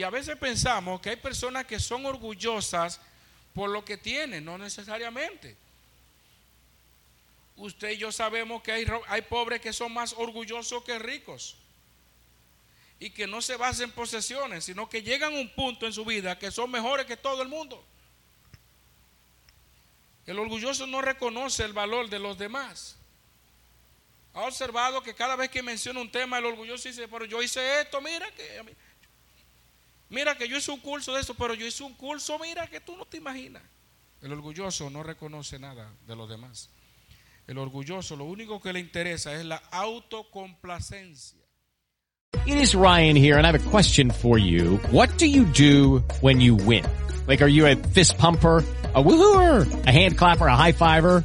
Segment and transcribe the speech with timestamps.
[0.00, 2.98] Y a veces pensamos que hay personas que son orgullosas
[3.52, 5.58] por lo que tienen, no necesariamente.
[7.56, 11.58] Usted y yo sabemos que hay, hay pobres que son más orgullosos que ricos
[12.98, 16.06] y que no se basan en posesiones, sino que llegan a un punto en su
[16.06, 17.84] vida que son mejores que todo el mundo.
[20.24, 22.96] El orgulloso no reconoce el valor de los demás.
[24.32, 27.82] Ha observado que cada vez que menciona un tema, el orgulloso dice, pero yo hice
[27.82, 28.89] esto, mira que...
[30.10, 32.80] Mira que yo hice un curso de eso, pero yo hice un curso, mira que
[32.80, 33.62] tú no te imaginas.
[34.20, 36.68] El orgulloso no reconoce nada de los demás.
[37.46, 41.40] El orgulloso lo único que le interesa es la autocomplacencia.
[42.46, 44.78] It is Ryan here and I have a question for you.
[44.92, 46.84] What do you do when you win?
[47.26, 48.64] Like, are you a fist pumper?
[48.94, 51.24] a woohooer, a hand clapper, a high fiver.